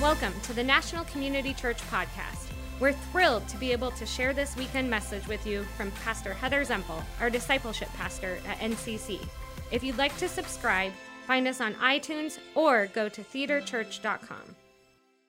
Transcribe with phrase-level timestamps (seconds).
[0.00, 2.50] Welcome to the National Community Church Podcast.
[2.80, 6.62] We're thrilled to be able to share this weekend message with you from Pastor Heather
[6.66, 9.26] Zempel, our discipleship pastor at NCC.
[9.70, 10.92] If you'd like to subscribe,
[11.26, 14.56] find us on iTunes or go to theaterchurch.com.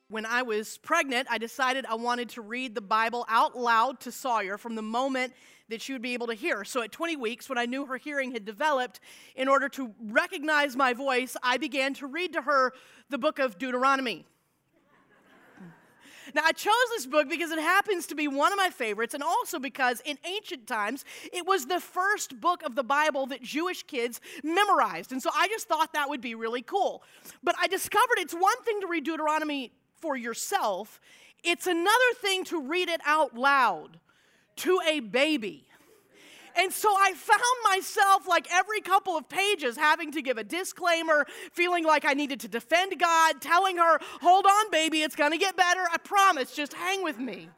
[0.10, 4.12] When I was pregnant, I decided I wanted to read the Bible out loud to
[4.12, 5.32] Sawyer from the moment
[5.70, 6.66] that she would be able to hear.
[6.66, 9.00] So at 20 weeks, when I knew her hearing had developed,
[9.34, 12.74] in order to recognize my voice, I began to read to her
[13.10, 14.26] the book of Deuteronomy.
[16.34, 19.24] Now, I chose this book because it happens to be one of my favorites, and
[19.24, 23.84] also because in ancient times, it was the first book of the Bible that Jewish
[23.84, 25.12] kids memorized.
[25.12, 27.04] And so I just thought that would be really cool.
[27.44, 31.00] But I discovered it's one thing to read Deuteronomy for yourself,
[31.44, 34.00] it's another thing to read it out loud
[34.58, 35.68] to a baby.
[36.58, 37.42] And so I found
[37.76, 42.40] myself, like every couple of pages, having to give a disclaimer, feeling like I needed
[42.42, 45.82] to defend God, telling her, hold on, baby, it's gonna get better.
[45.92, 47.50] I promise, just hang with me.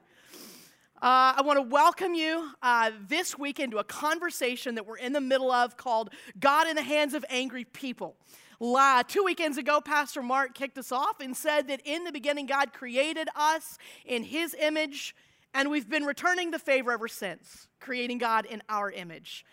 [1.02, 5.14] Uh, I want to welcome you uh, this week into a conversation that we're in
[5.14, 6.10] the middle of called
[6.42, 8.18] God in the Hands of Angry People.
[8.60, 12.48] La, two weekends ago, Pastor Mark kicked us off and said that in the beginning,
[12.48, 15.16] God created us in His image
[15.54, 19.46] and we've been returning the favor ever since, creating God in our image.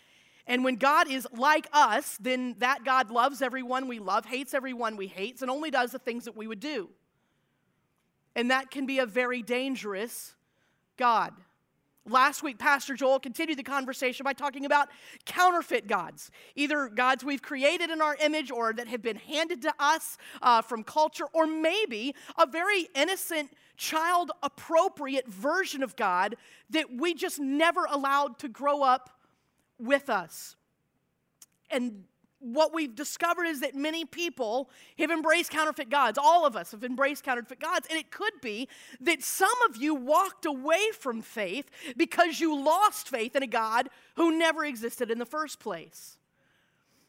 [0.47, 4.97] And when God is like us, then that God loves everyone we love, hates everyone
[4.97, 6.91] we hate, and only does the things that we would do.
[8.37, 10.35] And that can be a very dangerous
[10.97, 11.33] God.
[12.09, 14.89] Last week, Pastor Joel continued the conversation by talking about
[15.25, 19.75] counterfeit gods, either gods we've created in our image or that have been handed to
[19.81, 26.37] us uh, from culture, or maybe a very innocent, child appropriate version of God
[26.71, 29.11] that we just never allowed to grow up
[29.79, 30.57] with us.
[31.71, 32.05] And
[32.39, 36.19] what we've discovered is that many people have embraced counterfeit gods.
[36.19, 37.87] All of us have embraced counterfeit gods.
[37.91, 38.69] And it could be
[39.01, 43.89] that some of you walked away from faith because you lost faith in a God
[44.17, 46.19] who never existed in the first place.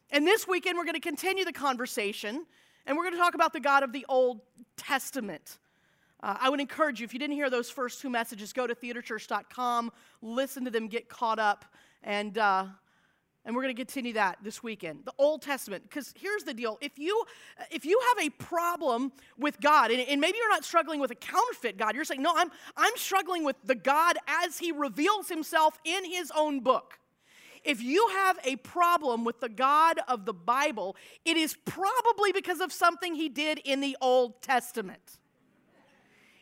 [0.10, 2.46] And this weekend, we're going to continue the conversation
[2.86, 4.40] and we're going to talk about the God of the Old
[4.78, 5.58] Testament.
[6.22, 8.74] Uh, I would encourage you, if you didn't hear those first two messages, go to
[8.74, 9.92] theaterchurch.com,
[10.22, 11.66] listen to them, get caught up,
[12.04, 12.66] and uh,
[13.48, 15.06] and we're going to continue that this weekend.
[15.06, 16.78] The old testament because here's the deal.
[16.82, 17.24] If you
[17.72, 21.16] if you have a problem with god and, and, maybe you're not struggling with a
[21.16, 25.80] counterfeit god you're saying no i'm i'm struggling with the god as he reveals himself
[25.86, 27.00] in his own book.
[27.64, 30.96] If you have a problem with the God of the Bible,
[31.26, 35.18] it is probably because of something he did in the Old Testament.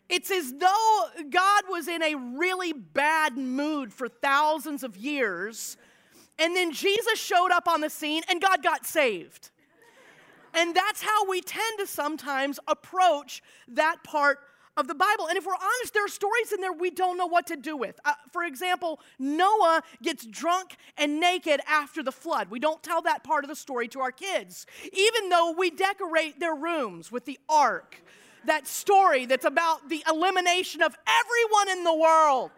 [0.07, 5.77] It's as though God was in a really bad mood for thousands of years
[6.38, 9.51] and then Jesus showed up on the scene and God got saved.
[10.53, 14.39] And that's how we tend to sometimes approach that part
[14.77, 15.27] of the Bible.
[15.27, 17.77] And if we're honest, there are stories in there we don't know what to do
[17.77, 17.99] with.
[18.03, 22.49] Uh, for example, Noah gets drunk and naked after the flood.
[22.49, 26.39] We don't tell that part of the story to our kids, even though we decorate
[26.39, 28.01] their rooms with the ark.
[28.45, 32.51] That story that's about the elimination of everyone in the world.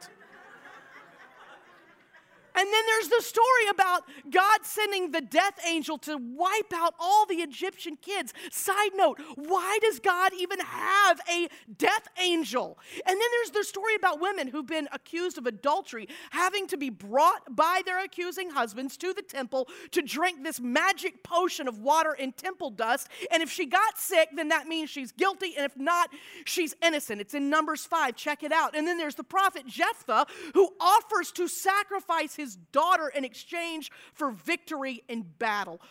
[2.58, 7.28] And then there's the story about God sending the death angel to wipe out all
[7.28, 8.34] the Egyptian kids.
[8.52, 12.80] Side note, why does God even have a death angel?
[13.06, 16.90] And then there's the story about women who've been accused of adultery having to be
[16.90, 22.16] brought by their accusing husbands to the temple to drink this magic potion of water
[22.20, 23.08] and temple dust.
[23.32, 25.54] And if she got sick, then that means she's guilty.
[25.56, 26.10] And if not,
[26.46, 27.22] she's innocent.
[27.22, 28.16] It's in Numbers 5.
[28.16, 28.76] Check it out.
[28.76, 30.26] And then there's the prophet Jephthah
[30.56, 35.82] who offers to sacrifice his his daughter in exchange for victory in battle.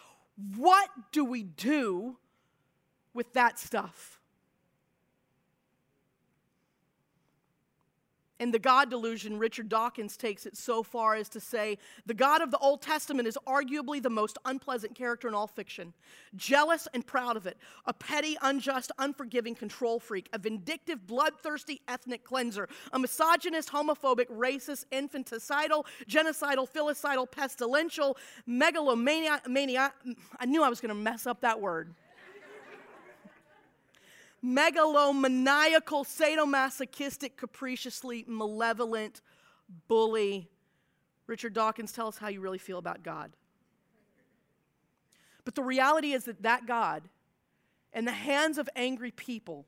[0.56, 2.16] What do we do
[3.12, 4.16] with that stuff?
[8.38, 12.42] In the God delusion, Richard Dawkins takes it so far as to say the God
[12.42, 15.94] of the Old Testament is arguably the most unpleasant character in all fiction.
[16.34, 22.24] Jealous and proud of it, a petty, unjust, unforgiving control freak, a vindictive, bloodthirsty ethnic
[22.24, 28.16] cleanser, a misogynist, homophobic, racist, infanticidal, genocidal, filicidal, pestilential,
[28.47, 29.47] megalomaniac.
[30.38, 31.94] I knew I was going to mess up that word
[34.47, 39.21] megalomaniacal, sadomasochistic, capriciously malevolent
[39.89, 40.48] bully.
[41.27, 43.33] Richard Dawkins, tell us how you really feel about God.
[45.45, 47.09] But the reality is that that God,
[47.93, 49.66] in the hands of angry people,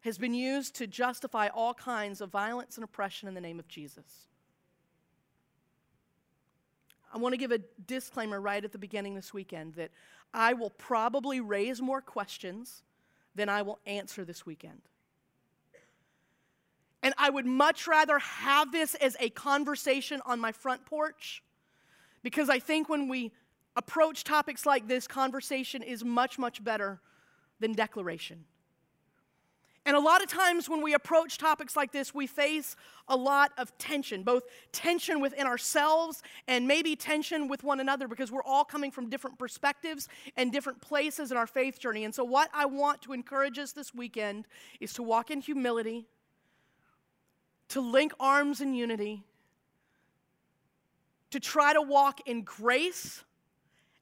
[0.00, 3.68] has been used to justify all kinds of violence and oppression in the name of
[3.68, 4.26] Jesus.
[7.12, 9.90] I want to give a disclaimer right at the beginning this weekend that
[10.32, 12.82] I will probably raise more questions
[13.34, 14.82] then I will answer this weekend.
[17.02, 21.42] And I would much rather have this as a conversation on my front porch
[22.22, 23.32] because I think when we
[23.74, 27.00] approach topics like this, conversation is much, much better
[27.58, 28.44] than declaration.
[29.84, 32.76] And a lot of times when we approach topics like this, we face
[33.08, 38.30] a lot of tension, both tension within ourselves and maybe tension with one another because
[38.30, 42.04] we're all coming from different perspectives and different places in our faith journey.
[42.04, 44.46] And so, what I want to encourage us this weekend
[44.80, 46.06] is to walk in humility,
[47.70, 49.24] to link arms in unity,
[51.30, 53.24] to try to walk in grace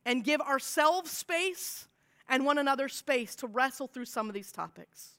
[0.05, 1.89] and give ourselves space
[2.29, 5.13] and one another space to wrestle through some of these topics.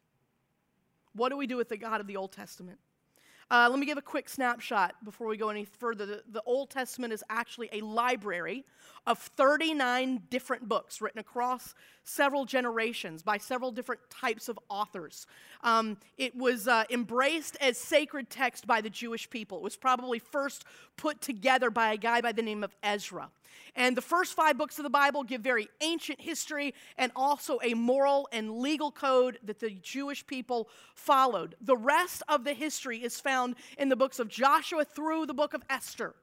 [1.13, 2.79] What do we do with the God of the Old Testament?
[3.51, 6.05] Uh, let me give a quick snapshot before we go any further.
[6.05, 8.63] The, the, Old Testament is actually a library
[9.05, 11.75] of 39 different books written across
[12.05, 15.27] several generations by several different types of authors.
[15.65, 19.57] Um, it was uh, embraced as sacred text by the Jewish people.
[19.57, 20.63] It was probably first
[20.95, 23.31] put together by a guy by the name of Ezra.
[23.75, 27.73] And the first five books of the Bible give very ancient history and also a
[27.73, 31.55] moral and legal code that the Jewish people followed.
[31.61, 35.53] The rest of the history is found in the books of Joshua through the book
[35.53, 36.15] of Esther.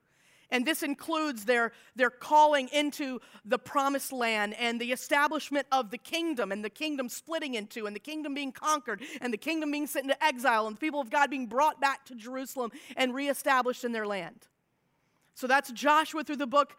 [0.50, 5.98] And this includes their, their calling into the promised land and the establishment of the
[5.98, 9.86] kingdom and the kingdom splitting into and the kingdom being conquered and the kingdom being
[9.86, 13.84] sent into exile and the people of God being brought back to Jerusalem and reestablished
[13.84, 14.46] in their land.
[15.34, 16.76] So that's Joshua through the book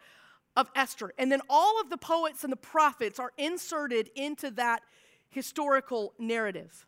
[0.56, 1.12] of Esther.
[1.18, 4.82] And then all of the poets and the prophets are inserted into that
[5.28, 6.86] historical narrative.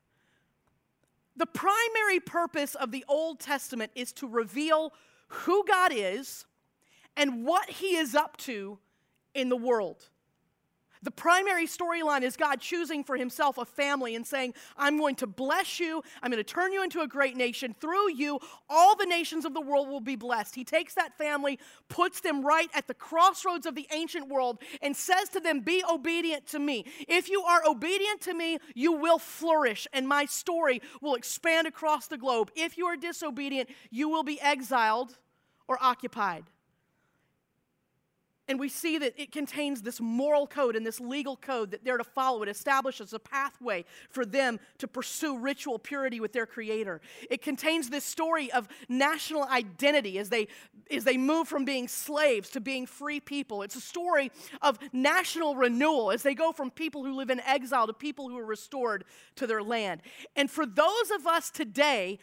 [1.36, 4.92] The primary purpose of the Old Testament is to reveal
[5.28, 6.44] who God is
[7.16, 8.78] and what he is up to
[9.34, 10.08] in the world.
[11.02, 15.26] The primary storyline is God choosing for himself a family and saying, I'm going to
[15.26, 16.02] bless you.
[16.22, 17.74] I'm going to turn you into a great nation.
[17.80, 18.38] Through you,
[18.70, 20.54] all the nations of the world will be blessed.
[20.54, 21.58] He takes that family,
[21.88, 25.82] puts them right at the crossroads of the ancient world, and says to them, Be
[25.90, 26.84] obedient to me.
[27.08, 32.06] If you are obedient to me, you will flourish, and my story will expand across
[32.06, 32.50] the globe.
[32.54, 35.18] If you are disobedient, you will be exiled
[35.66, 36.44] or occupied.
[38.48, 41.96] And we see that it contains this moral code and this legal code that they're
[41.96, 42.42] to follow.
[42.42, 47.00] It establishes a pathway for them to pursue ritual purity with their Creator.
[47.30, 50.48] It contains this story of national identity as they,
[50.90, 53.62] as they move from being slaves to being free people.
[53.62, 57.86] It's a story of national renewal as they go from people who live in exile
[57.86, 59.04] to people who are restored
[59.36, 60.02] to their land.
[60.34, 62.18] And for those of us today,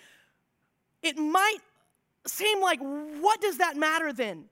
[1.02, 1.60] it might
[2.28, 4.50] seem like, what does that matter then?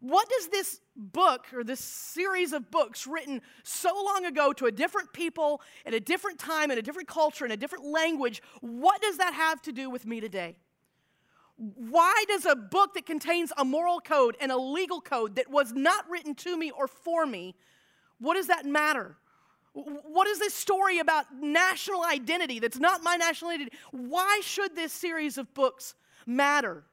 [0.00, 4.72] What does this book or this series of books written so long ago to a
[4.72, 9.00] different people at a different time, in a different culture, in a different language, what
[9.00, 10.56] does that have to do with me today?
[11.56, 15.72] Why does a book that contains a moral code and a legal code that was
[15.72, 17.54] not written to me or for me,
[18.18, 19.16] what does that matter?
[19.72, 23.76] What is this story about national identity that's not my national identity?
[23.90, 25.94] Why should this series of books
[26.26, 26.84] matter?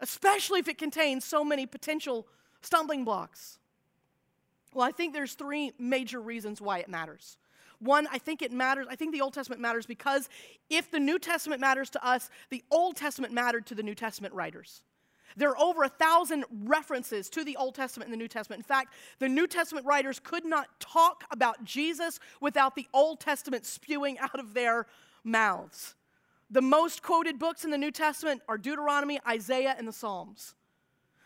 [0.00, 2.26] Especially if it contains so many potential
[2.62, 3.58] stumbling blocks?
[4.72, 7.36] Well, I think there's three major reasons why it matters.
[7.80, 8.86] One, I think it matters.
[8.90, 10.28] I think the Old Testament matters because
[10.68, 14.34] if the New Testament matters to us, the Old Testament mattered to the New Testament
[14.34, 14.82] writers.
[15.36, 18.60] There are over a thousand references to the Old Testament and the New Testament.
[18.60, 23.64] In fact, the New Testament writers could not talk about Jesus without the Old Testament
[23.64, 24.86] spewing out of their
[25.24, 25.94] mouths.
[26.50, 30.54] The most quoted books in the New Testament are Deuteronomy, Isaiah, and the Psalms.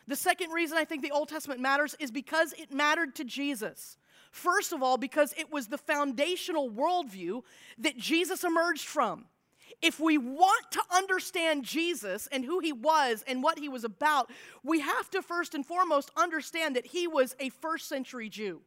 [0.06, 3.96] The second reason I think the Old Testament matters is because it mattered to Jesus.
[4.30, 7.42] First of all, because it was the foundational worldview
[7.78, 9.24] that Jesus emerged from.
[9.80, 14.30] If we want to understand Jesus and who he was and what he was about,
[14.62, 18.60] we have to first and foremost understand that he was a first century Jew.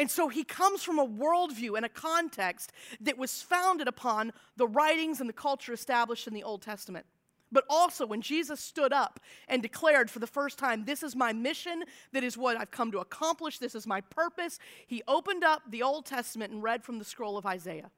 [0.00, 4.66] And so he comes from a worldview and a context that was founded upon the
[4.66, 7.04] writings and the culture established in the Old Testament.
[7.52, 11.34] But also, when Jesus stood up and declared for the first time, This is my
[11.34, 15.64] mission, that is what I've come to accomplish, this is my purpose, he opened up
[15.68, 17.90] the Old Testament and read from the scroll of Isaiah.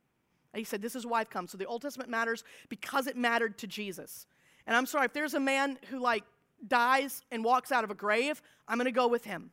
[0.53, 1.47] And he said, This is why I've come.
[1.47, 4.27] So the Old Testament matters because it mattered to Jesus.
[4.67, 6.25] And I'm sorry, if there's a man who like
[6.67, 9.53] dies and walks out of a grave, I'm going to go with him.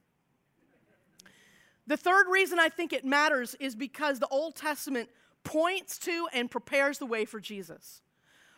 [1.89, 5.09] The third reason I think it matters is because the Old Testament
[5.43, 8.03] points to and prepares the way for Jesus.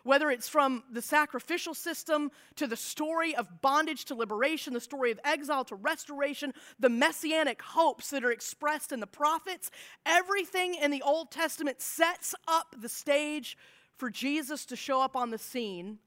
[0.03, 5.11] Whether it's from the sacrificial system to the story of bondage to liberation, the story
[5.11, 9.71] of exile to restoration, the messianic hopes that are expressed in the prophets,
[10.05, 13.57] everything in the Old Testament sets up the stage
[13.95, 16.00] for Jesus to show up on the scene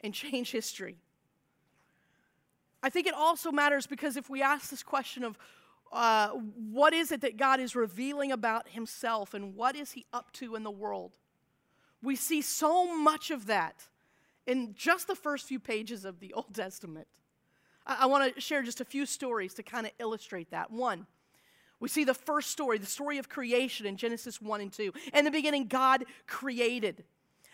[0.00, 0.96] and change history.
[2.82, 5.38] I think it also matters because if we ask this question of
[5.92, 10.32] uh, what is it that God is revealing about himself and what is he up
[10.34, 11.16] to in the world,
[12.02, 13.88] we see so much of that
[14.46, 17.08] in just the first few pages of the Old Testament.
[17.86, 20.70] I, I want to share just a few stories to kind of illustrate that.
[20.70, 21.06] One,
[21.80, 24.92] we see the first story, the story of creation in Genesis 1 and 2.
[25.14, 27.04] In the beginning, God created.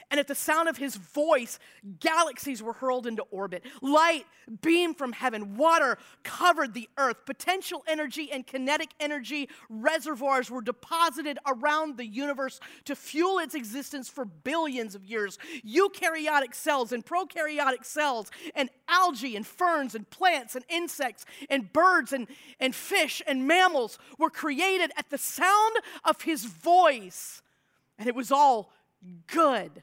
[0.09, 1.59] And at the sound of his voice,
[1.99, 3.65] galaxies were hurled into orbit.
[3.83, 4.25] Light
[4.61, 5.57] beamed from heaven.
[5.57, 7.27] Water covered the earth.
[7.27, 14.09] Potential energy and kinetic energy reservoirs were deposited around the universe to fuel its existence
[14.09, 15.39] for billions of years.
[15.67, 22.13] Eukaryotic cells and prokaryotic cells, and algae and ferns and plants and insects and birds
[22.13, 22.29] and,
[22.61, 27.43] and fish and mammals were created at the sound of his voice.
[27.99, 28.73] And it was all
[29.27, 29.83] good.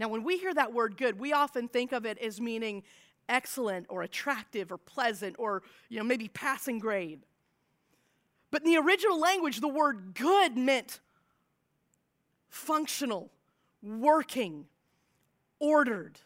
[0.00, 2.84] Now, when we hear that word good, we often think of it as meaning
[3.28, 7.20] excellent or attractive or pleasant or, you know, maybe passing grade.
[8.50, 11.00] But in the original language, the word good meant
[12.48, 13.30] functional,
[13.82, 14.64] working,
[15.58, 16.18] ordered.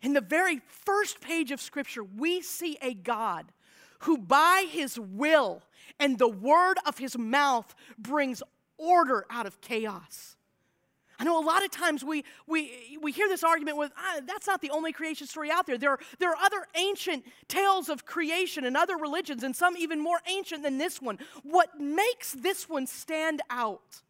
[0.00, 3.52] In the very first page of Scripture, we see a God
[4.00, 5.60] who, by his will
[6.00, 8.42] and the word of his mouth, brings
[8.78, 10.37] order out of chaos.
[11.20, 14.46] I know a lot of times we, we, we hear this argument with, ah, that's
[14.46, 15.76] not the only creation story out there.
[15.76, 20.00] There are, there are other ancient tales of creation and other religions, and some even
[20.00, 21.18] more ancient than this one.
[21.42, 24.02] What makes this one stand out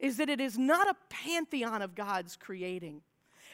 [0.00, 3.02] is that it is not a pantheon of God's creating.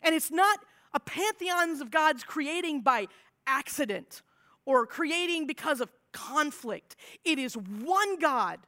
[0.02, 0.60] And it's not
[0.94, 3.08] a pantheon of God's creating by
[3.46, 4.22] accident
[4.64, 6.96] or creating because of conflict.
[7.25, 8.60] It is one God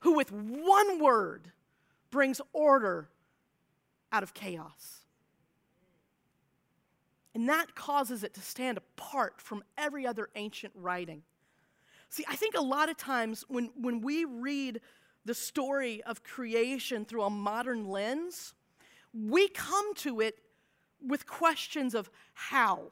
[0.00, 1.52] who, with one word,
[2.10, 3.08] brings order
[4.12, 5.00] out of chaos.
[7.34, 11.22] And that causes it to stand apart from every other ancient writing.
[12.08, 14.80] See, I think a lot of times when, when we read
[15.24, 18.54] the story of creation through a modern lens,
[19.14, 20.38] we come to it
[21.00, 22.90] with questions of how.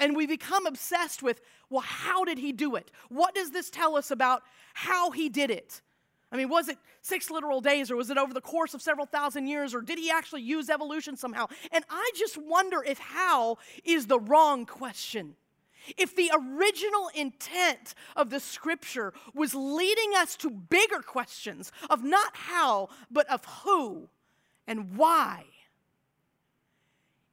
[0.00, 2.90] And we become obsessed with, well, how did he do it?
[3.08, 4.42] What does this tell us about
[4.74, 5.80] how he did it?
[6.30, 9.06] I mean, was it six literal days or was it over the course of several
[9.06, 11.46] thousand years or did he actually use evolution somehow?
[11.72, 15.36] And I just wonder if how is the wrong question.
[15.96, 22.36] If the original intent of the scripture was leading us to bigger questions of not
[22.36, 24.10] how, but of who
[24.66, 25.44] and why.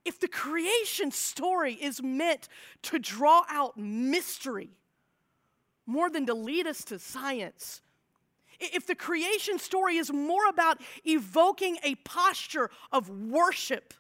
[0.06, 2.48] If the creation story is meant
[2.84, 4.70] to draw out mystery
[5.86, 7.82] more than to lead us to science
[8.59, 13.93] if the creation story is more about evoking a posture of worship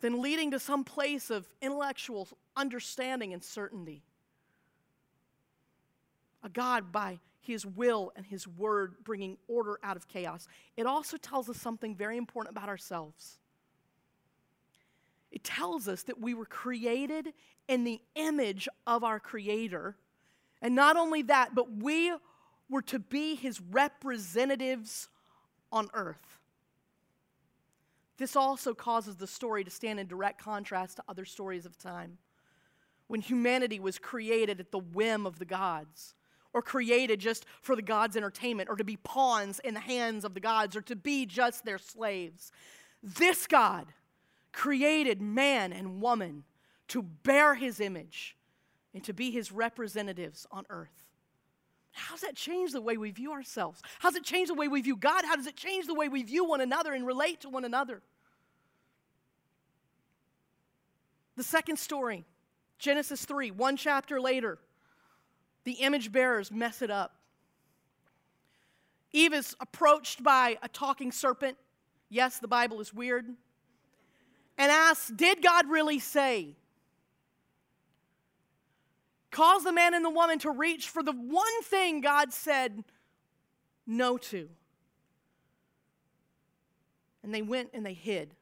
[0.00, 4.02] than leading to some place of intellectual understanding and certainty,
[6.42, 11.16] a God by his will and his word bringing order out of chaos, it also
[11.16, 13.38] tells us something very important about ourselves.
[15.30, 17.32] It tells us that we were created
[17.68, 19.96] in the image of our Creator.
[20.62, 22.12] And not only that, but we
[22.70, 25.08] were to be his representatives
[25.72, 26.38] on earth.
[28.18, 32.18] This also causes the story to stand in direct contrast to other stories of time.
[33.06, 36.14] When humanity was created at the whim of the gods,
[36.52, 40.34] or created just for the gods' entertainment, or to be pawns in the hands of
[40.34, 42.50] the gods, or to be just their slaves.
[43.02, 43.86] This God
[44.52, 46.44] created man and woman
[46.88, 48.36] to bear his image
[48.92, 51.07] and to be his representatives on earth.
[51.98, 53.82] How does that change the way we view ourselves?
[53.98, 55.24] How's it change the way we view God?
[55.24, 58.02] How does it change the way we view one another and relate to one another?
[61.36, 62.24] The second story,
[62.78, 64.58] Genesis 3, one chapter later,
[65.64, 67.16] the image bearers mess it up.
[69.12, 71.56] Eve is approached by a talking serpent.
[72.08, 73.26] Yes, the Bible is weird.
[73.26, 76.56] And asks, Did God really say?
[79.30, 82.84] Cause the man and the woman to reach for the one thing God said
[83.86, 84.48] no to.
[87.22, 88.34] And they went and they hid.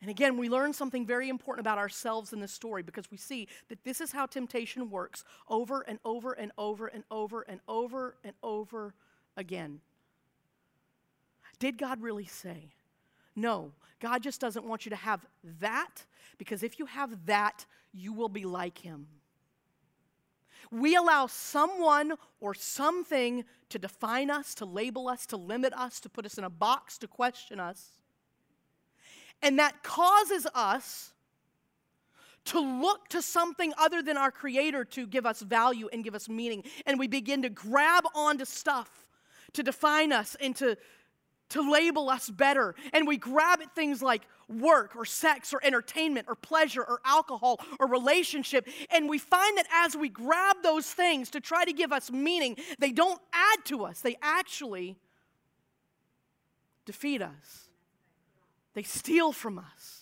[0.00, 3.48] And again, we learn something very important about ourselves in this story because we see
[3.68, 8.14] that this is how temptation works over and over and over and over and over
[8.22, 8.94] and over
[9.36, 9.80] again.
[11.58, 12.74] Did God really say?
[13.38, 15.24] No, God just doesn't want you to have
[15.60, 16.04] that
[16.38, 19.06] because if you have that, you will be like him.
[20.70, 26.08] We allow someone or something to define us, to label us, to limit us, to
[26.08, 27.92] put us in a box, to question us.
[29.40, 31.12] And that causes us
[32.46, 36.28] to look to something other than our Creator to give us value and give us
[36.28, 36.64] meaning.
[36.86, 38.90] And we begin to grab onto stuff
[39.52, 40.76] to define us and to,
[41.50, 42.74] to label us better.
[42.92, 47.60] And we grab at things like work or sex or entertainment or pleasure or alcohol
[47.78, 48.66] or relationship.
[48.90, 52.56] And we find that as we grab those things to try to give us meaning,
[52.78, 54.96] they don't add to us, they actually
[56.86, 57.68] defeat us,
[58.74, 59.97] they steal from us.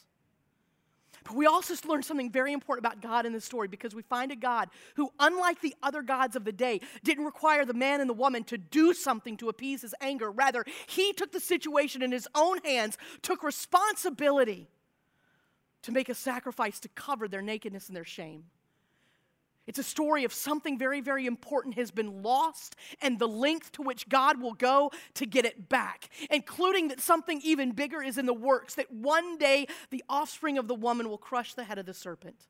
[1.26, 4.30] But we also learn something very important about God in this story because we find
[4.30, 8.09] a God who, unlike the other gods of the day, didn't require the man and
[8.09, 10.30] the woman to do something to appease his anger.
[10.30, 14.68] Rather, he took the situation in his own hands, took responsibility
[15.83, 18.45] to make a sacrifice to cover their nakedness and their shame.
[19.67, 23.83] It's a story of something very, very important has been lost and the length to
[23.83, 28.27] which God will go to get it back, including that something even bigger is in
[28.27, 31.87] the works, that one day the offspring of the woman will crush the head of
[31.87, 32.47] the serpent.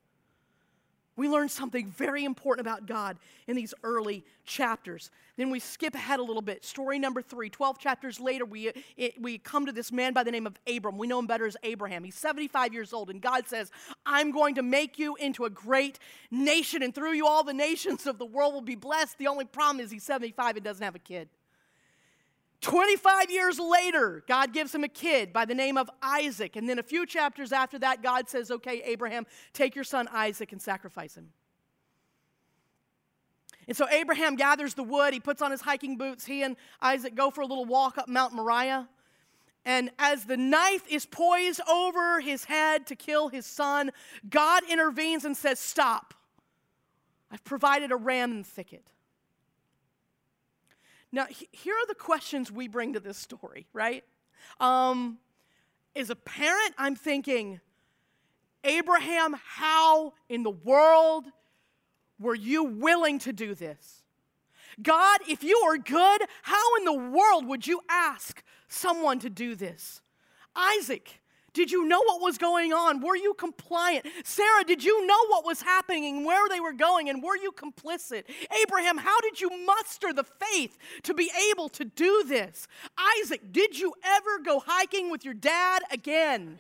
[1.17, 5.11] We learn something very important about God in these early chapters.
[5.37, 6.65] Then we skip ahead a little bit.
[6.65, 7.49] Story number three.
[7.49, 10.99] 12 chapters later, we, it, we come to this man by the name of Abram.
[10.99, 12.05] We know him better as Abraham.
[12.05, 13.71] He's 75 years old, and God says,
[14.05, 15.99] I'm going to make you into a great
[16.31, 19.19] nation, and through you, all the nations of the world will be blessed.
[19.19, 21.29] The only problem is he's 75 and doesn't have a kid.
[22.61, 26.57] 25 years later, God gives him a kid by the name of Isaac.
[26.57, 30.53] And then a few chapters after that, God says, Okay, Abraham, take your son Isaac
[30.53, 31.29] and sacrifice him.
[33.69, 37.15] And so Abraham gathers the wood, he puts on his hiking boots, he and Isaac
[37.15, 38.89] go for a little walk up Mount Moriah.
[39.65, 43.91] And as the knife is poised over his head to kill his son,
[44.31, 46.15] God intervenes and says, Stop.
[47.33, 48.89] I've provided a ram in the thicket.
[51.13, 54.05] Now, here are the questions we bring to this story, right?
[54.61, 55.19] Um,
[55.95, 57.61] as a parent, I'm thinking,
[58.65, 61.27] Abraham, how in the world
[62.19, 64.03] were you willing to do this?
[64.83, 69.55] God, if you are good, how in the world would you ask someone to do
[69.55, 70.03] this?
[70.55, 71.21] Isaac,
[71.57, 73.01] did you know what was going on?
[73.01, 74.05] Were you compliant?
[74.25, 77.51] Sarah, did you know what was happening and where they were going and were you
[77.51, 78.25] complicit?
[78.63, 82.69] Abraham, how did you muster the faith to be able to do this?
[83.23, 86.59] Isaac, did you ever go hiking with your dad again?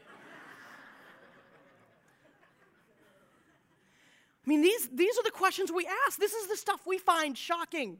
[4.46, 6.18] I mean, these, these are the questions we ask.
[6.18, 7.98] This is the stuff we find shocking.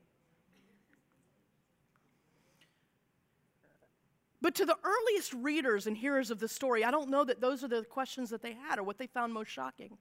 [4.46, 7.64] But to the earliest readers and hearers of the story, I don't know that those
[7.64, 9.98] are the questions that they had or what they found most shocking.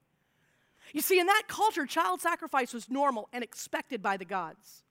[0.93, 4.83] You see, in that culture, child sacrifice was normal and expected by the gods.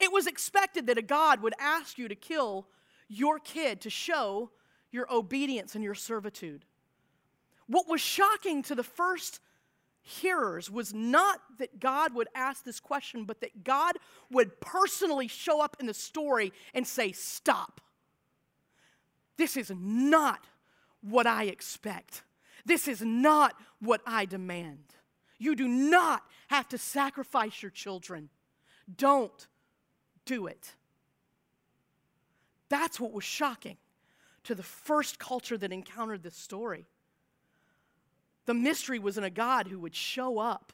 [0.00, 2.66] It was expected that a god would ask you to kill
[3.06, 4.50] your kid to show
[4.90, 6.64] your obedience and your servitude.
[7.68, 9.38] What was shocking to the first
[10.02, 13.98] hearers was not that God would ask this question, but that God
[14.32, 17.80] would personally show up in the story and say, Stop.
[19.36, 20.46] This is not
[21.00, 22.22] what I expect.
[22.64, 24.84] This is not what I demand.
[25.38, 28.30] You do not have to sacrifice your children.
[28.96, 29.46] Don't
[30.24, 30.74] do it.
[32.68, 33.76] That's what was shocking
[34.44, 36.86] to the first culture that encountered this story.
[38.46, 40.72] The mystery was in a God who would show up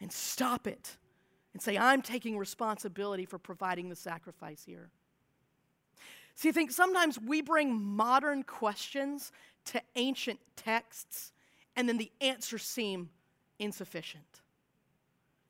[0.00, 0.96] and stop it
[1.52, 4.90] and say, I'm taking responsibility for providing the sacrifice here.
[6.40, 9.30] See, I think sometimes we bring modern questions
[9.66, 11.32] to ancient texts,
[11.76, 13.10] and then the answers seem
[13.58, 14.40] insufficient.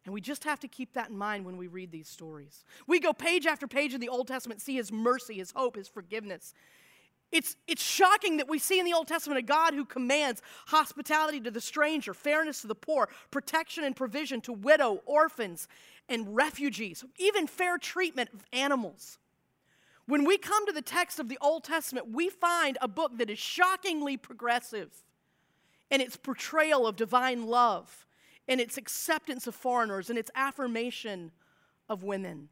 [0.04, 2.64] And we just have to keep that in mind when we read these stories.
[2.88, 5.86] We go page after page in the Old Testament, see His mercy, His hope, His
[5.86, 6.54] forgiveness.
[7.30, 11.38] It's, it's shocking that we see in the Old Testament a God who commands hospitality
[11.42, 15.68] to the stranger, fairness to the poor, protection and provision to widow, orphans,
[16.08, 19.19] and refugees, even fair treatment of animals.
[20.10, 23.30] When we come to the text of the Old Testament, we find a book that
[23.30, 24.90] is shockingly progressive
[25.88, 28.08] in its portrayal of divine love,
[28.48, 31.30] in its acceptance of foreigners, and its affirmation
[31.88, 32.48] of women.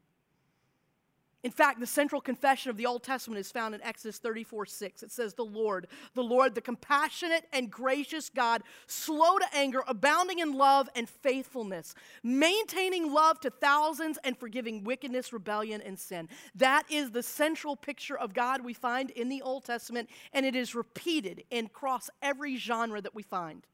[1.41, 5.03] In fact, the central confession of the Old Testament is found in Exodus 34 6.
[5.03, 10.39] It says, The Lord, the Lord, the compassionate and gracious God, slow to anger, abounding
[10.39, 16.27] in love and faithfulness, maintaining love to thousands and forgiving wickedness, rebellion, and sin.
[16.55, 20.55] That is the central picture of God we find in the Old Testament, and it
[20.55, 23.65] is repeated across every genre that we find.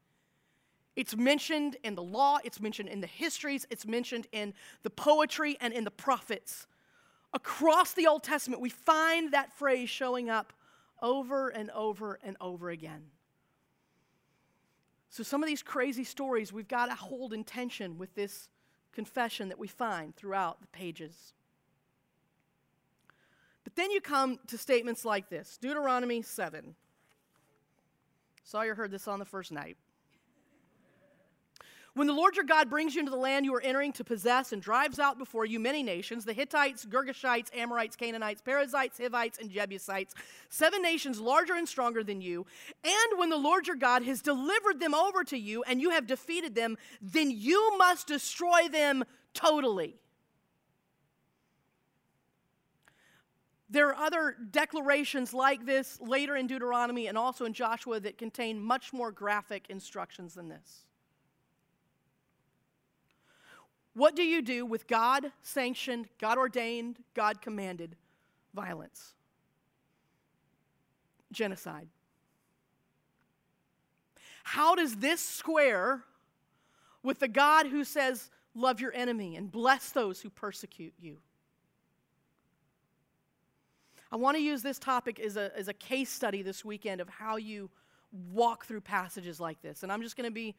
[0.94, 5.56] It's mentioned in the law, it's mentioned in the histories, it's mentioned in the poetry
[5.60, 6.68] and in the prophets.
[7.32, 10.52] Across the Old Testament, we find that phrase showing up
[11.02, 13.02] over and over and over again.
[15.10, 18.48] So, some of these crazy stories we've got to hold in tension with this
[18.92, 21.34] confession that we find throughout the pages.
[23.64, 26.74] But then you come to statements like this Deuteronomy 7.
[28.44, 29.76] Sawyer heard this on the first night.
[31.96, 34.52] When the Lord your God brings you into the land you are entering to possess
[34.52, 39.50] and drives out before you many nations the Hittites, Girgashites, Amorites, Canaanites, Perizzites, Hivites, and
[39.50, 40.14] Jebusites,
[40.50, 42.44] seven nations larger and stronger than you,
[42.84, 46.06] and when the Lord your God has delivered them over to you and you have
[46.06, 49.96] defeated them, then you must destroy them totally.
[53.70, 58.60] There are other declarations like this later in Deuteronomy and also in Joshua that contain
[58.60, 60.84] much more graphic instructions than this.
[63.96, 67.96] What do you do with God sanctioned, God ordained, God commanded
[68.54, 69.14] violence?
[71.32, 71.88] Genocide.
[74.44, 76.02] How does this square
[77.02, 81.16] with the God who says, Love your enemy and bless those who persecute you?
[84.12, 87.08] I want to use this topic as a, as a case study this weekend of
[87.08, 87.70] how you
[88.30, 89.82] walk through passages like this.
[89.82, 90.54] And I'm just going to be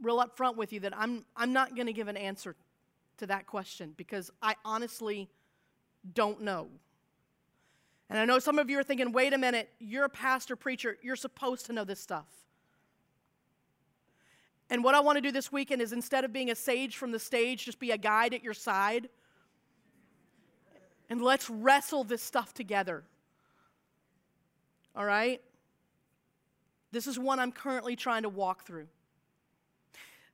[0.00, 2.54] real upfront with you that I'm, I'm not going to give an answer
[3.18, 5.28] to that question because I honestly
[6.14, 6.68] don't know.
[8.10, 10.96] And I know some of you are thinking, wait a minute, you're a pastor, preacher,
[11.02, 12.26] you're supposed to know this stuff.
[14.70, 17.10] And what I want to do this weekend is instead of being a sage from
[17.10, 19.08] the stage, just be a guide at your side.
[21.10, 23.02] And let's wrestle this stuff together.
[24.94, 25.40] All right?
[26.92, 28.88] This is one I'm currently trying to walk through.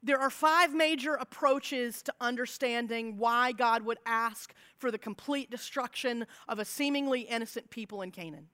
[0.04, 6.26] There are five major approaches to understanding why God would ask for the complete destruction
[6.46, 8.48] of a seemingly innocent people in Canaan.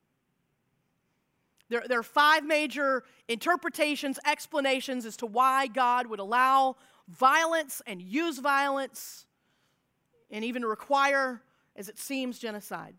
[1.69, 6.77] There, there are five major interpretations, explanations as to why God would allow
[7.09, 9.27] violence and use violence
[10.31, 11.43] and even require,
[11.75, 12.95] as it seems, genocide.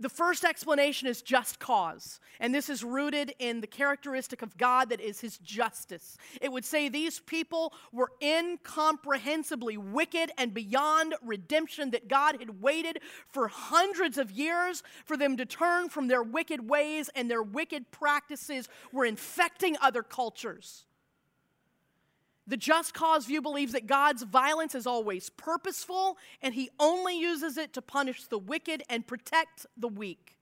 [0.00, 4.88] The first explanation is just cause, and this is rooted in the characteristic of God
[4.88, 6.16] that is his justice.
[6.40, 12.98] It would say these people were incomprehensibly wicked and beyond redemption, that God had waited
[13.28, 17.92] for hundreds of years for them to turn from their wicked ways, and their wicked
[17.92, 20.86] practices were infecting other cultures.
[22.46, 27.56] The just cause view believes that God's violence is always purposeful and he only uses
[27.56, 30.36] it to punish the wicked and protect the weak.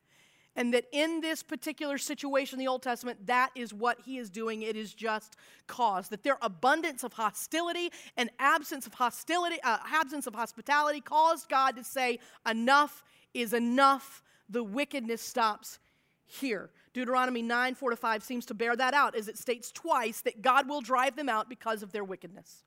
[0.55, 4.29] And that in this particular situation in the Old Testament, that is what he is
[4.29, 4.63] doing.
[4.63, 5.37] It is just
[5.67, 6.09] cause.
[6.09, 11.77] That their abundance of hostility and absence of hostility, uh, absence of hospitality caused God
[11.77, 14.23] to say, enough is enough.
[14.51, 15.79] The wickedness stops
[16.33, 16.71] here.
[16.93, 20.43] Deuteronomy 9, 4 to 5 seems to bear that out as it states twice that
[20.43, 22.65] God will drive them out because of their wickedness.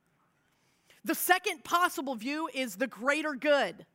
[1.04, 3.86] The second possible view is the greater good.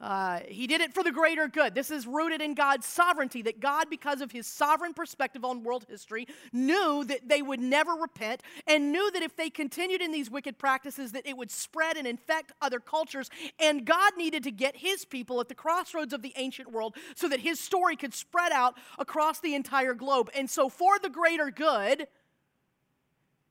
[0.00, 1.74] Uh, he did it for the greater good.
[1.74, 5.86] This is rooted in God's sovereignty, that God, because of his sovereign perspective on world
[5.88, 10.30] history, knew that they would never repent and knew that if they continued in these
[10.30, 13.28] wicked practices, that it would spread and infect other cultures.
[13.58, 17.28] And God needed to get his people at the crossroads of the ancient world so
[17.28, 20.30] that his story could spread out across the entire globe.
[20.32, 22.06] And so, for the greater good,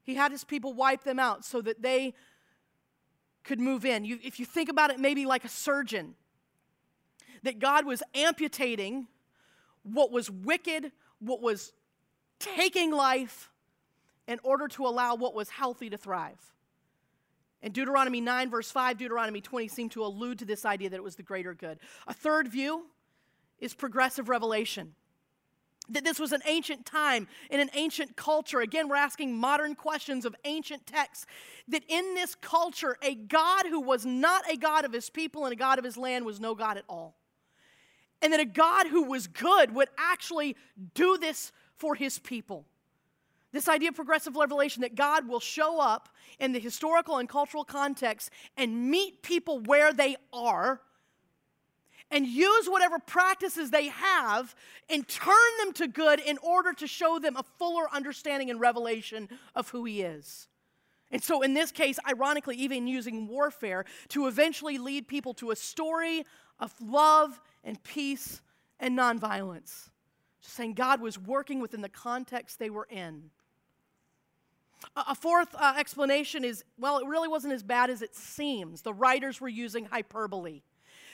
[0.03, 2.13] he had his people wipe them out so that they
[3.43, 4.05] could move in.
[4.05, 6.15] You, if you think about it, maybe like a surgeon
[7.47, 9.07] that God was amputating
[9.83, 11.73] what was wicked, what was
[12.39, 13.51] taking life,
[14.27, 16.39] in order to allow what was healthy to thrive.
[17.63, 21.03] And Deuteronomy 9, verse 5, Deuteronomy 20 seem to allude to this idea that it
[21.03, 21.79] was the greater good.
[22.05, 22.85] A third view
[23.59, 24.93] is progressive revelation.
[25.89, 28.59] That this was an ancient time in an ancient culture.
[28.59, 31.25] Again, we're asking modern questions of ancient texts.
[31.69, 35.53] That in this culture, a God who was not a God of his people and
[35.53, 37.15] a God of his land was no God at all
[38.21, 40.55] and that a God who was good would actually
[40.93, 42.65] do this for his people.
[43.51, 47.63] This idea of progressive revelation that God will show up in the historical and cultural
[47.63, 50.81] context and meet people where they are
[52.11, 54.55] and use whatever practices they have
[54.89, 59.27] and turn them to good in order to show them a fuller understanding and revelation
[59.55, 60.47] of who he is.
[61.11, 65.55] And so, in this case, ironically, even using warfare to eventually lead people to a
[65.55, 66.25] story
[66.59, 68.41] of love and peace
[68.79, 69.89] and nonviolence.
[70.41, 73.31] Just saying God was working within the context they were in.
[74.95, 78.83] A fourth uh, explanation is well, it really wasn't as bad as it seems.
[78.83, 80.61] The writers were using hyperbole.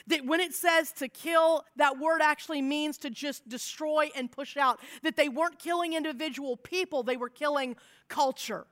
[0.06, 4.58] That when it says to kill, that word actually means to just destroy and push
[4.58, 4.80] out.
[5.02, 7.76] That they weren't killing individual people, they were killing
[8.08, 8.66] culture.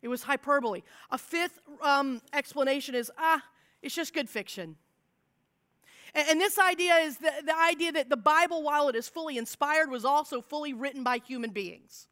[0.00, 0.82] It was hyperbole.
[1.10, 3.42] A fifth um, explanation is ah,
[3.82, 4.76] it's just good fiction.
[6.14, 9.90] And, this idea is the, the idea that the Bible, while it is fully inspired,
[9.90, 12.06] was also fully written by human beings.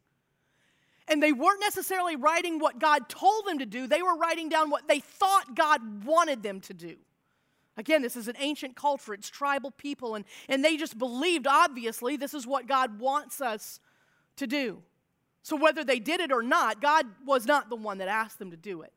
[1.07, 4.69] And they weren't necessarily writing what God told them to do, they were writing down
[4.69, 6.95] what they thought God wanted them to do.
[7.77, 12.17] Again, this is an ancient culture, it's tribal people, and, and they just believed, obviously,
[12.17, 13.79] this is what God wants us
[14.37, 14.81] to do.
[15.43, 18.51] So, whether they did it or not, God was not the one that asked them
[18.51, 18.93] to do it.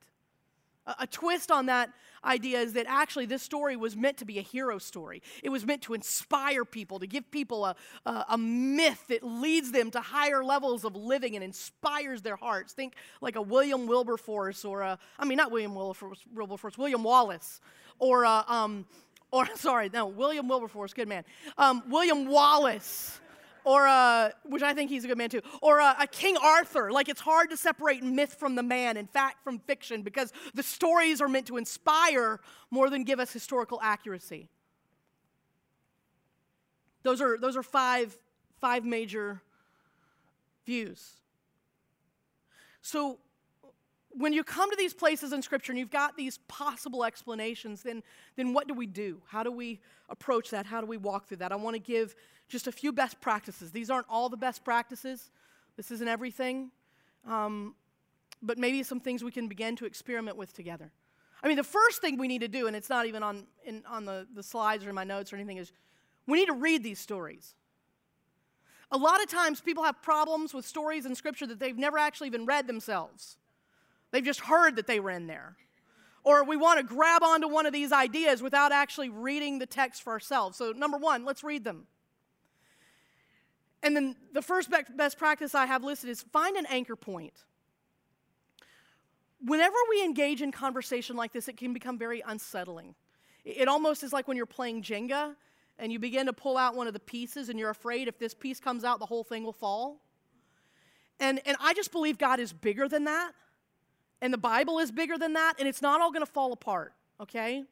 [0.86, 1.90] A, twist on that
[2.24, 5.22] idea is that actually this story was meant to be a hero story.
[5.42, 9.72] It was meant to inspire people, to give people a, a, a myth that leads
[9.72, 12.74] them to higher levels of living and inspires their hearts.
[12.74, 17.60] Think like a William Wilberforce or a, I mean, not William Wilberforce, Wilberforce William Wallace
[17.98, 18.86] or a, um,
[19.30, 21.24] or sorry, no, William Wilberforce, good man.
[21.56, 23.20] Um, William Wallace
[23.64, 26.92] or a, which I think he's a good man too, or a, a, King Arthur.
[26.92, 30.62] Like it's hard to separate myth from the man and fact from fiction because the
[30.62, 34.48] stories are meant to inspire more than give us historical accuracy.
[37.02, 38.16] Those are, those are five,
[38.60, 39.42] five major
[40.64, 41.14] views.
[42.80, 43.18] So
[44.16, 48.02] when you come to these places in Scripture and you've got these possible explanations, then,
[48.36, 49.20] then what do we do?
[49.26, 50.66] How do we approach that?
[50.66, 51.52] How do we walk through that?
[51.52, 52.14] I want to give
[52.48, 53.72] just a few best practices.
[53.72, 55.30] These aren't all the best practices,
[55.76, 56.70] this isn't everything,
[57.26, 57.74] um,
[58.42, 60.92] but maybe some things we can begin to experiment with together.
[61.42, 63.82] I mean, the first thing we need to do, and it's not even on, in,
[63.88, 65.72] on the, the slides or in my notes or anything, is
[66.26, 67.54] we need to read these stories.
[68.90, 72.28] A lot of times people have problems with stories in Scripture that they've never actually
[72.28, 73.36] even read themselves.
[74.14, 75.56] They've just heard that they were in there.
[76.22, 80.04] Or we want to grab onto one of these ideas without actually reading the text
[80.04, 80.56] for ourselves.
[80.56, 81.88] So, number one, let's read them.
[83.82, 87.32] And then the first best practice I have listed is find an anchor point.
[89.44, 92.94] Whenever we engage in conversation like this, it can become very unsettling.
[93.44, 95.34] It almost is like when you're playing Jenga
[95.76, 98.32] and you begin to pull out one of the pieces and you're afraid if this
[98.32, 99.98] piece comes out, the whole thing will fall.
[101.18, 103.32] And, and I just believe God is bigger than that
[104.24, 106.94] and the Bible is bigger than that, and it's not all going to fall apart,
[107.20, 107.62] okay?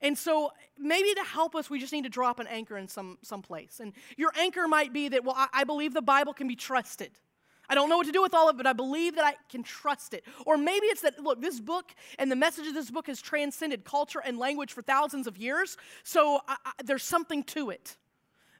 [0.00, 3.18] And so maybe to help us, we just need to drop an anchor in some,
[3.20, 3.80] some place.
[3.80, 7.10] And your anchor might be that, well, I, I believe the Bible can be trusted.
[7.68, 9.34] I don't know what to do with all of it, but I believe that I
[9.50, 10.24] can trust it.
[10.46, 13.84] Or maybe it's that, look, this book and the message of this book has transcended
[13.84, 17.96] culture and language for thousands of years, so I, I, there's something to it.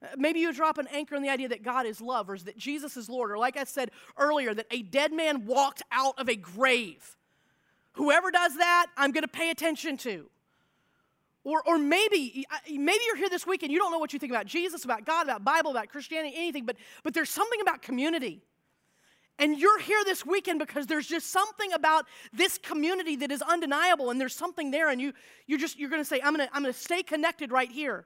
[0.03, 2.59] Uh, maybe you drop an anchor in the idea that God is love, or that
[2.59, 6.29] Jesus is Lord, or like I said earlier, that a dead man walked out of
[6.29, 7.17] a grave.
[7.93, 10.31] Whoever does that, I'm going to pay attention to.
[11.43, 14.33] Or, or maybe, maybe you're here this week and you don't know what you think
[14.33, 18.43] about Jesus, about God, about Bible, about Christianity, anything, but, but there's something about community.
[19.39, 24.11] And you're here this weekend because there's just something about this community that is undeniable,
[24.11, 25.15] and there's something there, and you,
[25.47, 28.05] you're just you're gonna say, I'm gonna, I'm gonna stay connected right here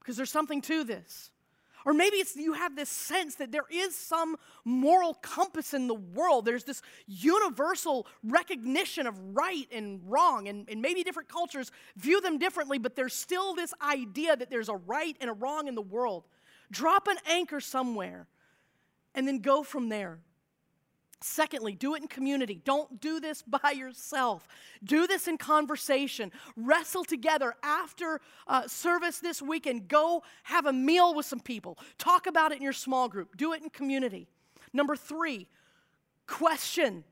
[0.00, 1.30] because there's something to this.
[1.86, 5.94] Or maybe it's you have this sense that there is some moral compass in the
[5.94, 6.44] world.
[6.44, 12.38] There's this universal recognition of right and wrong, and, and maybe different cultures view them
[12.38, 15.82] differently, but there's still this idea that there's a right and a wrong in the
[15.82, 16.24] world.
[16.70, 18.26] Drop an anchor somewhere
[19.14, 20.20] and then go from there.
[21.22, 22.62] Secondly, do it in community.
[22.64, 24.48] Don't do this by yourself.
[24.82, 26.32] Do this in conversation.
[26.56, 29.88] Wrestle together after uh, service this weekend.
[29.88, 31.78] Go have a meal with some people.
[31.98, 33.36] Talk about it in your small group.
[33.36, 34.28] Do it in community.
[34.72, 35.48] Number three,
[36.26, 37.04] question.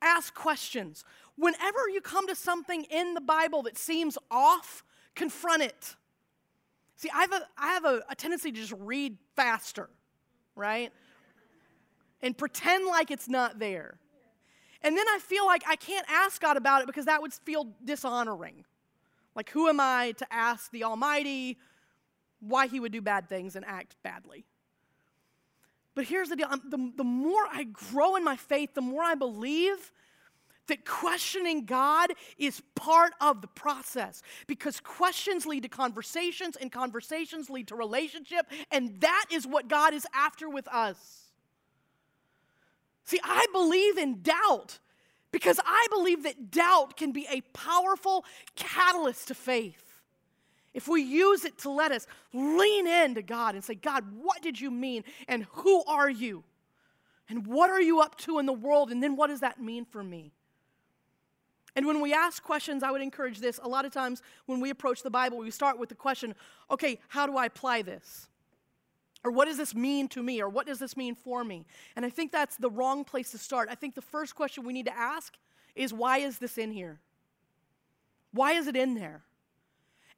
[0.00, 1.04] Ask questions.
[1.36, 4.82] Whenever you come to something in the Bible that seems off,
[5.14, 5.96] confront it.
[6.96, 9.90] See, I have a, I have a, a tendency to just read faster,
[10.54, 10.90] right?
[12.22, 13.98] And pretend like it's not there.
[14.82, 17.68] And then I feel like I can't ask God about it because that would feel
[17.84, 18.64] dishonoring.
[19.34, 21.58] Like, who am I to ask the Almighty
[22.40, 24.44] why He would do bad things and act badly?
[25.94, 29.14] But here's the deal the, the more I grow in my faith, the more I
[29.14, 29.92] believe
[30.68, 37.48] that questioning God is part of the process because questions lead to conversations and conversations
[37.48, 41.25] lead to relationship, and that is what God is after with us.
[43.06, 44.78] See, I believe in doubt
[45.30, 48.24] because I believe that doubt can be a powerful
[48.56, 50.02] catalyst to faith.
[50.74, 54.60] If we use it to let us lean into God and say, God, what did
[54.60, 55.04] you mean?
[55.28, 56.44] And who are you?
[57.28, 58.90] And what are you up to in the world?
[58.90, 60.32] And then what does that mean for me?
[61.76, 63.60] And when we ask questions, I would encourage this.
[63.62, 66.34] A lot of times when we approach the Bible, we start with the question
[66.70, 68.28] okay, how do I apply this?
[69.26, 70.40] Or what does this mean to me?
[70.40, 71.66] Or what does this mean for me?
[71.96, 73.68] And I think that's the wrong place to start.
[73.68, 75.34] I think the first question we need to ask
[75.74, 77.00] is why is this in here?
[78.32, 79.24] Why is it in there?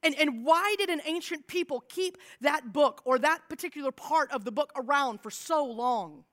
[0.03, 4.45] And, and why did an ancient people keep that book or that particular part of
[4.45, 6.23] the book around for so long?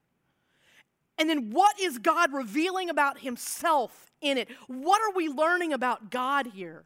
[1.16, 4.48] And then what is God revealing about himself in it?
[4.66, 6.84] What are we learning about God here?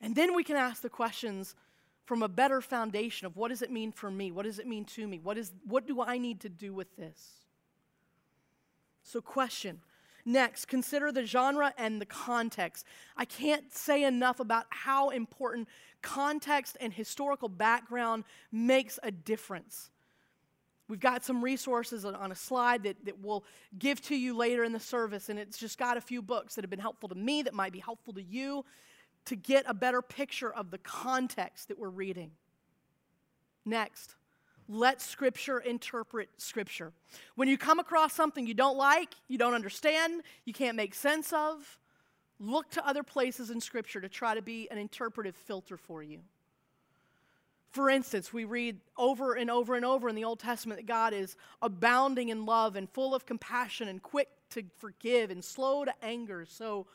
[0.00, 1.54] And then we can ask the questions
[2.10, 4.32] from a better foundation of what does it mean for me?
[4.32, 5.20] What does it mean to me?
[5.22, 7.46] What, is, what do I need to do with this?
[9.04, 9.78] So, question.
[10.24, 12.84] Next, consider the genre and the context.
[13.16, 15.68] I can't say enough about how important
[16.02, 19.90] context and historical background makes a difference.
[20.88, 23.44] We've got some resources on a slide that, that we'll
[23.78, 26.64] give to you later in the service, and it's just got a few books that
[26.64, 28.64] have been helpful to me, that might be helpful to you,
[29.26, 32.30] to get a better picture of the context that we're reading.
[33.64, 34.14] Next,
[34.68, 36.92] let Scripture interpret Scripture.
[37.34, 41.32] When you come across something you don't like, you don't understand, you can't make sense
[41.32, 41.78] of,
[42.38, 46.20] look to other places in Scripture to try to be an interpretive filter for you.
[47.70, 51.12] For instance, we read over and over and over in the Old Testament that God
[51.12, 55.94] is abounding in love and full of compassion and quick to forgive and slow to
[56.02, 56.44] anger.
[56.48, 56.86] So,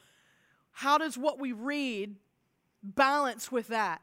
[0.76, 2.18] how does what we read
[2.84, 4.02] balance with that?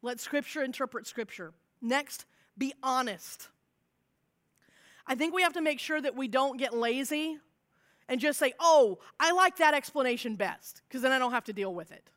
[0.00, 1.52] Let Scripture interpret Scripture.
[1.82, 2.24] Next,
[2.56, 3.48] be honest.
[5.08, 7.38] I think we have to make sure that we don't get lazy
[8.08, 11.52] and just say, oh, I like that explanation best, because then I don't have to
[11.52, 12.08] deal with it.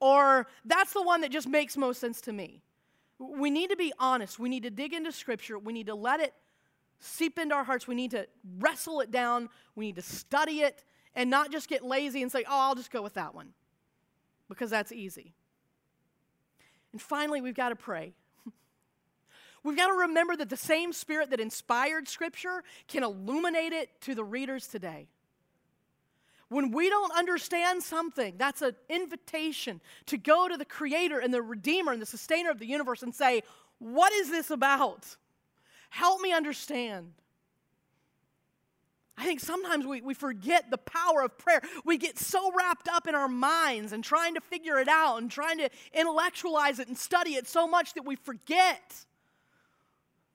[0.00, 2.62] Or that's the one that just makes most sense to me.
[3.18, 4.38] We need to be honest.
[4.38, 5.58] We need to dig into Scripture.
[5.58, 6.32] We need to let it
[6.98, 7.86] seep into our hearts.
[7.86, 8.26] We need to
[8.58, 9.50] wrestle it down.
[9.74, 10.82] We need to study it
[11.14, 13.50] and not just get lazy and say, oh, I'll just go with that one
[14.48, 15.34] because that's easy.
[16.92, 18.12] And finally, we've got to pray.
[19.64, 24.14] We've got to remember that the same spirit that inspired Scripture can illuminate it to
[24.14, 25.08] the readers today.
[26.48, 31.40] When we don't understand something, that's an invitation to go to the Creator and the
[31.40, 33.42] Redeemer and the Sustainer of the universe and say,
[33.78, 35.16] What is this about?
[35.88, 37.12] Help me understand.
[39.16, 41.60] I think sometimes we, we forget the power of prayer.
[41.84, 45.30] We get so wrapped up in our minds and trying to figure it out and
[45.30, 49.04] trying to intellectualize it and study it so much that we forget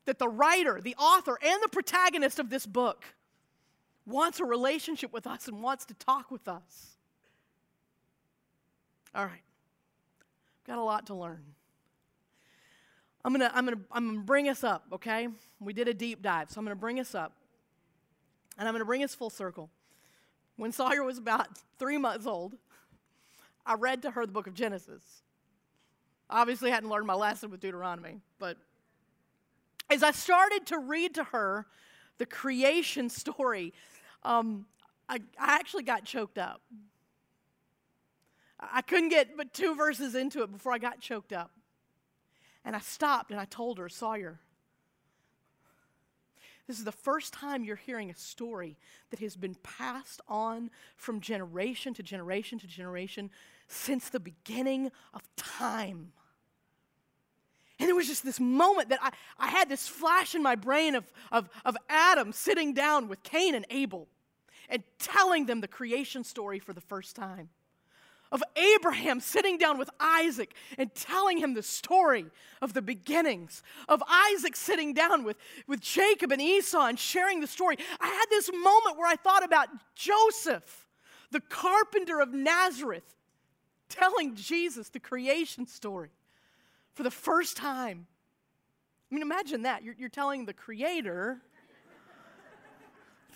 [0.06, 3.04] that the writer, the author, and the protagonist of this book
[4.06, 6.98] wants a relationship with us and wants to talk with us.
[9.14, 9.42] All right.
[10.66, 11.44] Got a lot to learn.
[13.26, 15.28] I'm to I'm to I'm to bring us up, okay?
[15.60, 17.34] We did a deep dive, so I'm to bring us up.
[18.58, 19.70] And I'm going to bring us full circle.
[20.56, 22.56] When Sawyer was about 3 months old,
[23.66, 25.04] I read to her the book of Genesis.
[26.30, 28.58] Obviously I hadn't learned my lesson with Deuteronomy, but
[29.90, 31.68] as I started to read to her
[32.18, 33.74] the creation story,
[34.24, 34.66] um,
[35.08, 36.62] I, I actually got choked up.
[38.60, 41.52] I couldn't get but two verses into it before I got choked up.
[42.66, 44.40] And I stopped and I told her, Sawyer,
[46.68, 48.78] this is the first time you're hearing a story
[49.10, 53.30] that has been passed on from generation to generation to generation
[53.68, 56.12] since the beginning of time.
[57.80, 60.96] And there was just this moment that I, I had this flash in my brain
[60.96, 64.08] of, of, of Adam sitting down with Cain and Abel
[64.68, 67.50] and telling them the creation story for the first time.
[68.32, 72.26] Of Abraham sitting down with Isaac and telling him the story
[72.62, 73.64] of the beginnings.
[73.88, 75.38] Of Isaac sitting down with,
[75.68, 77.78] with Jacob and Esau and sharing the story.
[78.00, 80.88] I had this moment where I thought about Joseph,
[81.32, 83.16] the carpenter of Nazareth,
[83.90, 86.10] telling Jesus the creation story
[86.94, 88.08] for the first time.
[89.10, 89.84] I mean, imagine that.
[89.84, 91.42] You're, you're telling the Creator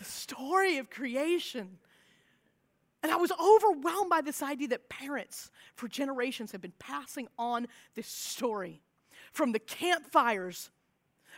[0.01, 1.77] the story of creation.
[3.03, 7.67] And I was overwhelmed by this idea that parents for generations have been passing on
[7.95, 8.81] this story
[9.31, 10.69] from the campfires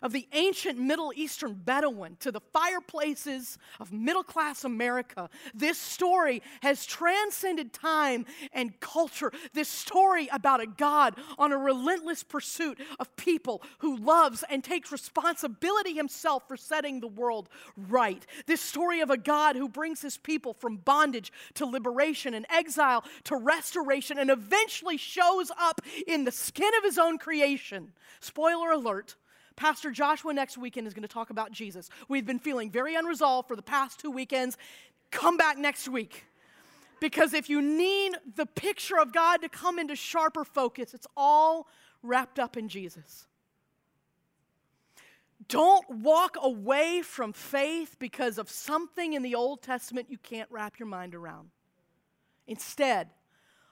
[0.03, 5.29] of the ancient Middle Eastern Bedouin to the fireplaces of middle class America.
[5.55, 9.31] This story has transcended time and culture.
[9.53, 14.91] This story about a God on a relentless pursuit of people who loves and takes
[14.91, 17.47] responsibility himself for setting the world
[17.77, 18.25] right.
[18.45, 23.05] This story of a God who brings his people from bondage to liberation and exile
[23.23, 27.93] to restoration and eventually shows up in the skin of his own creation.
[28.19, 29.15] Spoiler alert
[29.55, 31.89] Pastor Joshua next weekend is going to talk about Jesus.
[32.07, 34.57] We've been feeling very unresolved for the past two weekends.
[35.11, 36.25] Come back next week.
[36.99, 41.67] Because if you need the picture of God to come into sharper focus, it's all
[42.01, 43.27] wrapped up in Jesus.
[45.49, 50.79] Don't walk away from faith because of something in the Old Testament you can't wrap
[50.79, 51.49] your mind around.
[52.47, 53.09] Instead,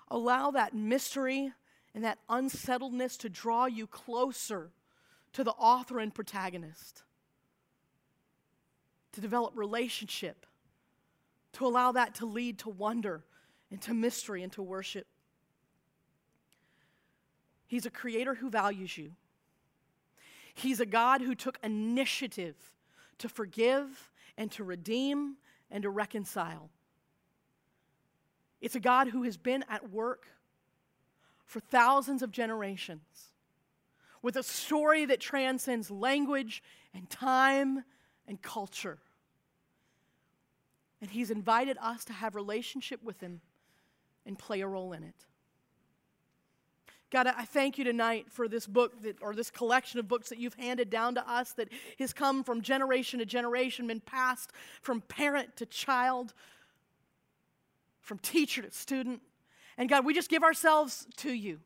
[0.09, 1.51] allow that mystery
[1.93, 4.71] and that unsettledness to draw you closer
[5.34, 7.03] to the author and protagonist,
[9.13, 10.45] to develop relationship,
[11.53, 13.23] to allow that to lead to wonder
[13.69, 15.07] and to mystery and to worship.
[17.67, 19.11] He's a creator who values you.
[20.53, 22.55] He's a God who took initiative
[23.19, 25.38] to forgive and to redeem
[25.69, 26.69] and to reconcile.
[28.59, 30.27] It's a God who has been at work
[31.45, 33.30] for thousands of generations
[34.22, 36.63] with a story that transcends language
[36.93, 37.84] and time
[38.28, 38.99] and culture.
[41.01, 43.41] And He's invited us to have relationship with Him
[44.26, 45.26] and play a role in it.
[47.11, 50.38] God, I thank you tonight for this book that, or this collection of books that
[50.38, 51.67] you've handed down to us that
[51.99, 54.51] has come from generation to generation, been passed
[54.82, 56.34] from parent to child,
[57.99, 59.22] from teacher to student.
[59.78, 61.59] And God, we just give ourselves to you.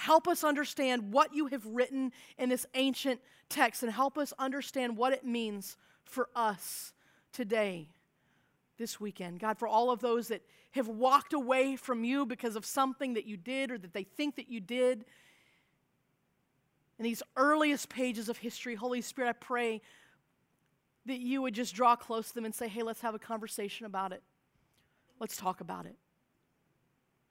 [0.00, 3.20] Help us understand what you have written in this ancient
[3.50, 6.94] text and help us understand what it means for us
[7.34, 7.86] today,
[8.78, 9.40] this weekend.
[9.40, 10.40] God, for all of those that
[10.70, 14.36] have walked away from you because of something that you did or that they think
[14.36, 15.04] that you did.
[16.98, 19.82] In these earliest pages of history, Holy Spirit, I pray
[21.04, 23.84] that you would just draw close to them and say, hey, let's have a conversation
[23.84, 24.22] about it.
[25.18, 25.96] Let's talk about it.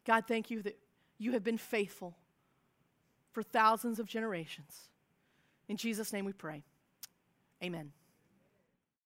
[0.05, 0.77] God, thank you that
[1.17, 2.15] you have been faithful
[3.31, 4.87] for thousands of generations.
[5.67, 6.63] In Jesus' name we pray.
[7.63, 7.91] Amen.